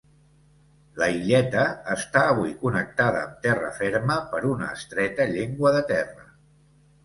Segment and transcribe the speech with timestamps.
[1.01, 1.65] La illeta
[1.97, 6.31] està avui connectada amb terra ferma per una estreta llengua de terra.